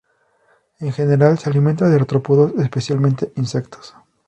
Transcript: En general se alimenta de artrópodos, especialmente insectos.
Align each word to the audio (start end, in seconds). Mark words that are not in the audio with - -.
En 0.79 0.91
general 0.93 1.37
se 1.37 1.47
alimenta 1.51 1.87
de 1.87 1.97
artrópodos, 1.97 2.53
especialmente 2.55 3.31
insectos. 3.35 3.93